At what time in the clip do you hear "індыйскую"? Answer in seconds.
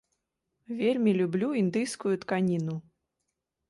1.63-2.15